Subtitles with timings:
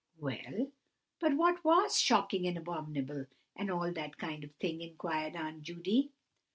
[0.17, 0.71] "Well,
[1.19, 6.11] but what was shocking, and abominable, and all that kind of thing?" inquired Aunt Judy.